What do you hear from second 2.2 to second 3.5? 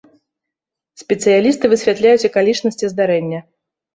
акалічнасці здарэння.